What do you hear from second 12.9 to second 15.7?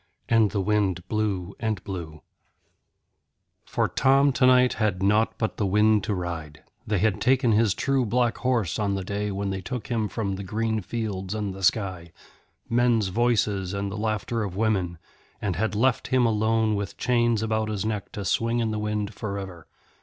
voices and the laughter of women, and